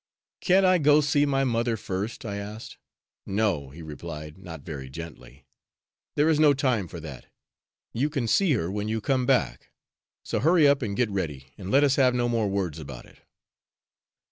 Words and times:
"Can't 0.39 0.65
I 0.65 0.79
go 0.79 0.99
see 0.99 1.27
my 1.27 1.43
mother, 1.43 1.77
first?" 1.77 2.25
I 2.25 2.37
asked. 2.37 2.79
"No," 3.27 3.69
he 3.69 3.83
replied, 3.83 4.35
not 4.39 4.61
very 4.63 4.89
gently, 4.89 5.45
"there 6.15 6.27
is 6.27 6.39
no 6.39 6.55
time 6.55 6.87
for 6.87 6.99
that, 7.01 7.27
you 7.93 8.09
can 8.09 8.27
see 8.27 8.53
her 8.53 8.71
when 8.71 8.87
you 8.87 8.99
come 8.99 9.27
back. 9.27 9.69
So 10.23 10.39
hurry 10.39 10.67
up 10.67 10.81
and 10.81 10.97
get 10.97 11.11
ready, 11.11 11.53
and 11.55 11.69
let 11.69 11.83
us 11.83 11.97
have 11.97 12.15
no 12.15 12.27
more 12.27 12.47
words 12.49 12.79
about 12.79 13.05
it!" 13.05 13.19